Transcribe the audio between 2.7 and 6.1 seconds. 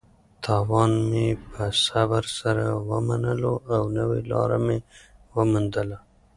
ومنلو او نوې لاره مې وموندله.